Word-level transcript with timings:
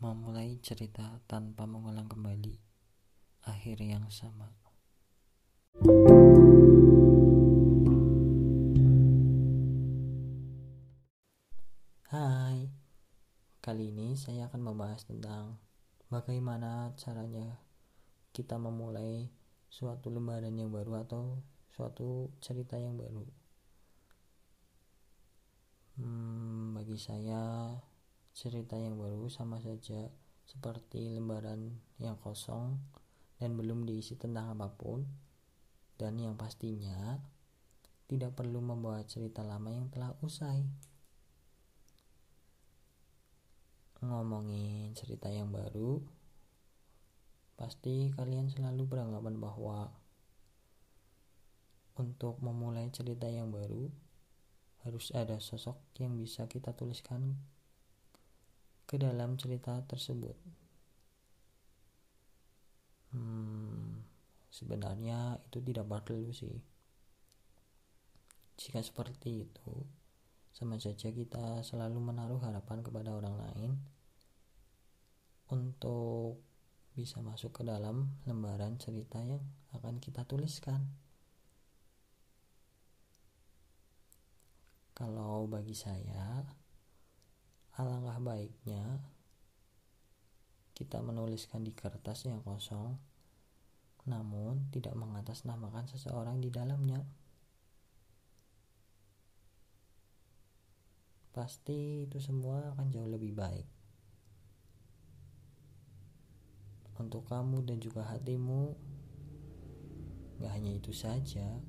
memulai 0.00 0.56
cerita 0.64 1.20
tanpa 1.28 1.68
mengulang 1.68 2.08
kembali 2.08 2.56
akhir 3.44 3.84
yang 3.84 4.08
sama. 4.08 4.48
Hai, 12.08 12.72
kali 13.60 13.92
ini 13.92 14.16
saya 14.16 14.48
akan 14.48 14.72
membahas 14.72 15.04
tentang 15.04 15.60
bagaimana 16.08 16.96
caranya 16.96 17.60
kita 18.32 18.56
memulai 18.56 19.28
suatu 19.68 20.08
lembaran 20.08 20.56
yang 20.56 20.72
baru 20.72 21.04
atau 21.04 21.44
suatu 21.76 22.32
cerita 22.40 22.80
yang 22.80 22.96
baru. 22.96 23.28
Hmm, 26.00 26.72
bagi 26.72 26.96
saya 26.96 27.76
cerita 28.40 28.72
yang 28.72 28.96
baru 28.96 29.28
sama 29.28 29.60
saja 29.60 30.08
seperti 30.48 31.12
lembaran 31.12 31.76
yang 32.00 32.16
kosong 32.16 32.80
dan 33.36 33.52
belum 33.52 33.84
diisi 33.84 34.16
tentang 34.16 34.56
apa 34.56 34.72
pun. 34.72 35.04
Dan 36.00 36.16
yang 36.16 36.40
pastinya 36.40 37.20
tidak 38.08 38.32
perlu 38.32 38.64
membawa 38.64 39.04
cerita 39.04 39.44
lama 39.44 39.68
yang 39.68 39.92
telah 39.92 40.16
usai. 40.24 40.64
Ngomongin 44.00 44.96
cerita 44.96 45.28
yang 45.28 45.52
baru 45.52 46.00
pasti 47.60 48.08
kalian 48.16 48.48
selalu 48.48 48.88
beranggapan 48.88 49.36
bahwa 49.36 49.92
untuk 52.00 52.40
memulai 52.40 52.88
cerita 52.88 53.28
yang 53.28 53.52
baru 53.52 53.92
harus 54.88 55.12
ada 55.12 55.36
sosok 55.36 55.76
yang 56.00 56.16
bisa 56.16 56.48
kita 56.48 56.72
tuliskan 56.72 57.36
ke 58.90 58.98
dalam 58.98 59.38
cerita 59.38 59.78
tersebut. 59.86 60.34
Hmm, 63.14 64.02
sebenarnya 64.50 65.38
itu 65.46 65.62
tidak 65.62 65.86
perlu 65.86 66.34
sih. 66.34 66.58
Jika 68.58 68.82
seperti 68.82 69.46
itu, 69.46 69.86
sama 70.50 70.74
saja 70.82 71.14
kita 71.14 71.62
selalu 71.62 72.02
menaruh 72.02 72.42
harapan 72.42 72.82
kepada 72.82 73.14
orang 73.14 73.38
lain 73.38 73.70
untuk 75.54 76.42
bisa 76.98 77.22
masuk 77.22 77.54
ke 77.54 77.62
dalam 77.62 78.18
lembaran 78.26 78.74
cerita 78.74 79.22
yang 79.22 79.38
akan 79.70 80.02
kita 80.02 80.26
tuliskan. 80.26 80.82
Kalau 84.98 85.46
bagi 85.46 85.78
saya, 85.78 86.42
alangkah 87.78 88.18
baiknya 88.18 89.02
kita 90.74 91.04
menuliskan 91.04 91.60
di 91.60 91.76
kertas 91.76 92.24
yang 92.24 92.40
kosong, 92.40 92.96
namun 94.08 94.72
tidak 94.72 94.96
mengatasnamakan 94.96 95.84
seseorang 95.84 96.40
di 96.40 96.48
dalamnya. 96.48 97.04
Pasti 101.36 102.08
itu 102.08 102.16
semua 102.16 102.72
akan 102.72 102.88
jauh 102.88 103.06
lebih 103.12 103.36
baik 103.36 103.68
untuk 106.96 107.28
kamu 107.28 107.64
dan 107.64 107.76
juga 107.80 108.04
hatimu. 108.08 108.76
Gak 110.40 110.52
hanya 110.56 110.72
itu 110.72 110.96
saja, 110.96 111.60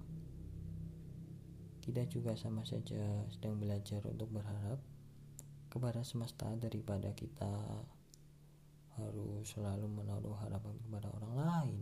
kita 1.84 2.08
juga 2.08 2.40
sama 2.40 2.64
saja 2.64 3.28
sedang 3.28 3.60
belajar 3.60 4.00
untuk 4.08 4.32
berharap 4.32 4.80
kepada 5.72 6.04
semesta 6.04 6.52
daripada 6.60 7.16
kita 7.16 7.48
harus 9.00 9.48
selalu 9.48 9.88
menaruh 9.88 10.36
harapan 10.44 10.76
kepada 10.84 11.08
orang 11.16 11.34
lain. 11.40 11.82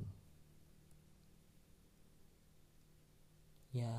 Ya, 3.73 3.98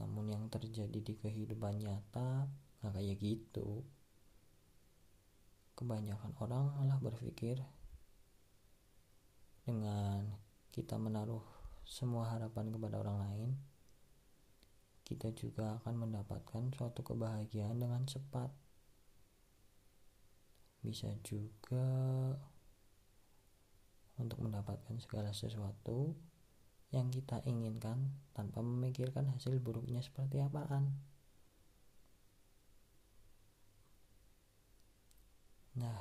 namun 0.00 0.32
yang 0.32 0.48
terjadi 0.48 0.96
di 1.04 1.14
kehidupan 1.20 1.84
nyata 1.84 2.48
nggak 2.80 2.92
kayak 2.96 3.16
gitu. 3.20 3.84
Kebanyakan 5.76 6.32
orang 6.40 6.72
malah 6.80 6.96
berpikir 7.00 7.60
dengan 9.64 10.24
kita 10.72 10.96
menaruh 10.96 11.44
semua 11.84 12.30
harapan 12.30 12.70
kepada 12.70 13.02
orang 13.02 13.18
lain, 13.26 13.50
kita 15.02 15.34
juga 15.34 15.82
akan 15.82 16.06
mendapatkan 16.06 16.70
suatu 16.70 17.02
kebahagiaan 17.02 17.82
dengan 17.82 18.06
cepat. 18.06 18.59
Bisa 20.80 21.12
juga 21.24 21.86
untuk 24.20 24.38
mendapatkan 24.44 24.96
segala 25.00 25.32
sesuatu 25.32 26.12
yang 26.92 27.08
kita 27.08 27.40
inginkan 27.46 28.12
tanpa 28.34 28.60
memikirkan 28.60 29.30
hasil 29.32 29.56
buruknya 29.62 30.02
seperti 30.02 30.42
apaan. 30.42 30.92
Nah, 35.78 35.96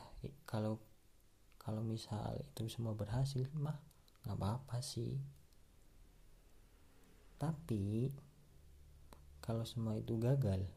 kalau 0.50 0.82
kalau 1.62 1.86
misal 1.86 2.42
itu 2.42 2.66
semua 2.68 2.98
berhasil 2.98 3.46
mah 3.54 3.78
nggak 4.26 4.36
apa-apa 4.36 4.82
sih. 4.82 5.22
Tapi 7.38 8.12
kalau 9.40 9.64
semua 9.64 9.96
itu 9.96 10.18
gagal 10.20 10.68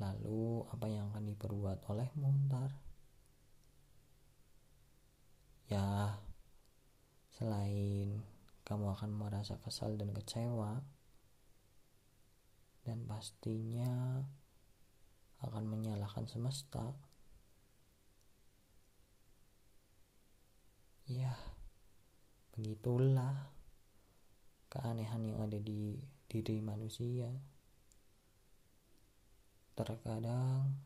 lalu 0.00 0.64
apa 0.72 0.86
yang 0.88 1.12
akan 1.12 1.28
diperbuat 1.28 1.84
oleh 1.92 2.08
ntar 2.16 2.72
ya 5.68 6.16
selain 7.36 8.24
kamu 8.64 8.96
akan 8.96 9.10
merasa 9.12 9.60
kesal 9.60 9.94
dan 10.00 10.10
kecewa 10.16 10.80
dan 12.88 13.04
pastinya 13.04 14.24
akan 15.44 15.64
menyalahkan 15.68 16.26
semesta 16.26 16.96
ya 21.04 21.36
begitulah 22.56 23.52
keanehan 24.70 25.26
yang 25.26 25.38
ada 25.42 25.58
di 25.58 25.98
diri 26.30 26.62
manusia. 26.62 27.26
Terkadang 29.80 30.76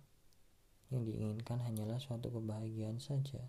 yang 0.94 1.02
diinginkan 1.02 1.58
hanyalah 1.66 1.98
suatu 1.98 2.30
kebahagiaan 2.30 3.02
saja, 3.02 3.42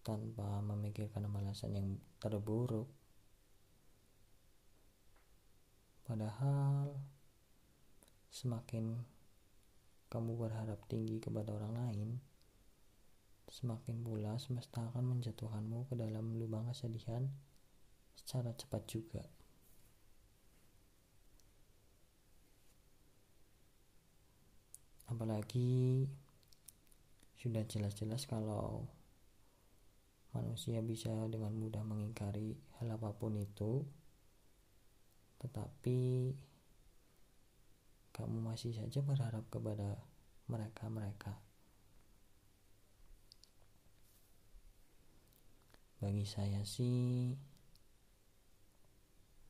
tanpa 0.00 0.64
memikirkan 0.64 1.28
balasan 1.28 1.76
yang 1.76 1.88
terburuk. 2.16 2.88
Padahal, 6.08 6.96
semakin 8.32 9.04
kamu 10.08 10.32
berharap 10.40 10.80
tinggi 10.88 11.20
kepada 11.20 11.52
orang 11.52 11.76
lain, 11.76 12.08
semakin 13.52 14.00
pula 14.00 14.40
semesta 14.40 14.80
akan 14.88 15.20
menjatuhkanmu 15.20 15.92
ke 15.92 15.94
dalam 16.00 16.40
lubang 16.40 16.72
kesedihan 16.72 17.28
secara 18.16 18.56
cepat 18.56 18.82
juga. 18.88 19.41
Apalagi 25.22 26.02
sudah 27.38 27.62
jelas-jelas 27.70 28.26
kalau 28.26 28.90
manusia 30.34 30.82
bisa 30.82 31.14
dengan 31.30 31.54
mudah 31.54 31.86
mengingkari 31.86 32.58
hal 32.82 32.98
apa 32.98 33.14
pun 33.14 33.38
itu, 33.38 33.86
tetapi 35.38 36.34
kamu 38.10 38.42
masih 38.42 38.74
saja 38.74 38.98
berharap 38.98 39.46
kepada 39.46 39.94
mereka-mereka. 40.50 41.38
Bagi 46.02 46.26
saya 46.26 46.66
sih, 46.66 47.38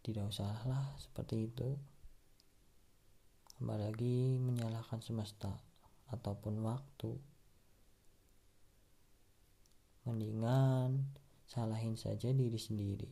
tidak 0.05 0.29
usahlah 0.29 1.01
seperti 1.01 1.49
itu. 1.49 1.81
Apalagi 3.57 4.37
menyalahkan 4.37 5.01
semesta 5.01 5.72
ataupun 6.13 6.61
waktu. 6.63 7.17
Mendingan 10.05 11.09
salahin 11.49 11.97
saja 11.97 12.31
diri 12.31 12.61
sendiri. 12.61 13.11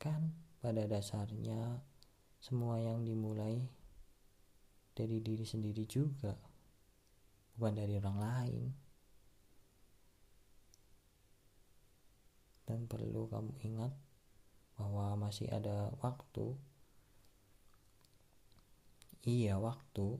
Kan 0.00 0.32
pada 0.64 0.88
dasarnya 0.88 1.84
semua 2.40 2.80
yang 2.80 3.04
dimulai 3.04 3.60
dari 4.96 5.20
diri 5.20 5.44
sendiri 5.44 5.84
juga 5.84 6.32
bukan 7.60 7.76
dari 7.76 8.00
orang 8.00 8.18
lain. 8.20 8.64
Dan 12.64 12.86
perlu 12.88 13.28
kamu 13.28 13.52
ingat 13.66 13.92
bahwa 14.78 15.28
masih 15.28 15.50
ada 15.52 15.92
waktu 16.00 16.56
iya 19.24 19.60
waktu 19.60 20.16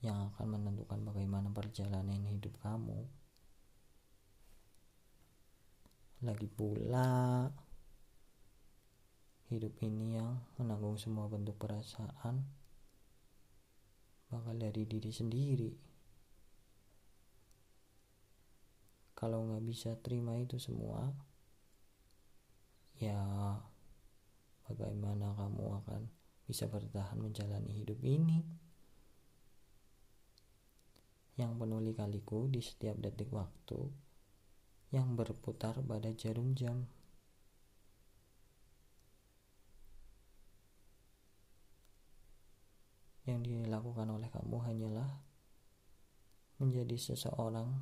yang 0.00 0.32
akan 0.32 0.56
menentukan 0.56 1.04
bagaimana 1.04 1.52
perjalanan 1.52 2.24
hidup 2.24 2.56
kamu. 2.64 3.04
Lagi 6.24 6.48
pula 6.48 7.48
hidup 9.52 9.76
ini 9.84 10.16
yang 10.20 10.40
menanggung 10.56 10.96
semua 10.96 11.28
bentuk 11.28 11.56
perasaan 11.60 12.44
bakal 14.32 14.56
dari 14.56 14.88
diri 14.88 15.12
sendiri. 15.12 15.72
Kalau 19.12 19.44
nggak 19.44 19.64
bisa 19.68 20.00
terima 20.00 20.32
itu 20.40 20.56
semua 20.56 21.12
ya 23.00 23.20
bagaimana 24.64 25.32
kamu 25.36 25.64
akan 25.84 26.19
bisa 26.50 26.66
bertahan 26.66 27.14
menjalani 27.14 27.70
hidup 27.70 28.02
ini 28.02 28.42
yang 31.38 31.54
penuh 31.54 31.78
lika-liku 31.78 32.50
di 32.50 32.58
setiap 32.58 32.98
detik 32.98 33.30
waktu 33.30 33.86
yang 34.90 35.14
berputar 35.14 35.78
pada 35.78 36.10
jarum 36.10 36.58
jam. 36.58 36.90
Yang 43.30 43.46
dilakukan 43.46 44.10
oleh 44.10 44.26
kamu 44.26 44.58
hanyalah 44.58 45.22
menjadi 46.58 46.98
seseorang 46.98 47.78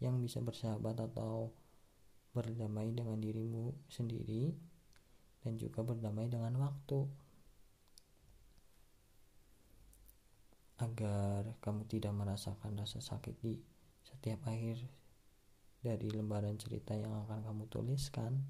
yang 0.00 0.16
bisa 0.24 0.40
bersahabat 0.40 1.04
atau 1.12 1.52
berdamai 2.32 2.96
dengan 2.96 3.20
dirimu 3.20 3.76
sendiri 3.92 4.56
dan 5.44 5.60
juga 5.60 5.84
berdamai 5.84 6.32
dengan 6.32 6.56
waktu 6.56 7.04
agar 11.00 11.56
kamu 11.64 11.88
tidak 11.88 12.12
merasakan 12.12 12.76
rasa 12.76 13.00
sakit 13.00 13.40
di 13.40 13.56
setiap 14.04 14.44
akhir 14.44 14.76
dari 15.80 16.12
lembaran 16.12 16.60
cerita 16.60 16.92
yang 16.92 17.16
akan 17.24 17.40
kamu 17.40 17.64
tuliskan. 17.72 18.44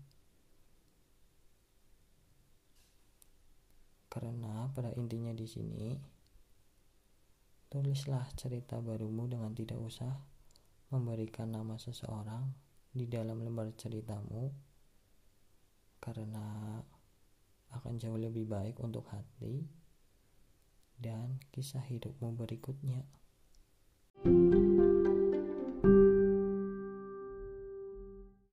Karena 4.11 4.67
pada 4.75 4.91
intinya 4.99 5.31
di 5.31 5.47
sini 5.47 5.95
tulislah 7.71 8.27
cerita 8.35 8.83
barumu 8.83 9.31
dengan 9.31 9.55
tidak 9.55 9.79
usah 9.79 10.11
memberikan 10.91 11.55
nama 11.55 11.79
seseorang 11.79 12.51
di 12.91 13.07
dalam 13.07 13.47
lembar 13.47 13.71
ceritamu 13.79 14.51
karena 16.03 16.83
akan 17.71 17.95
jauh 17.95 18.19
lebih 18.19 18.51
baik 18.51 18.83
untuk 18.83 19.07
hati 19.15 19.80
dan 21.01 21.41
kisah 21.51 21.83
hidupmu 21.89 22.37
berikutnya. 22.37 23.03